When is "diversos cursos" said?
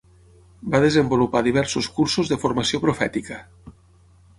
1.49-2.35